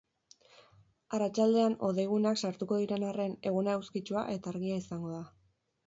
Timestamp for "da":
5.19-5.27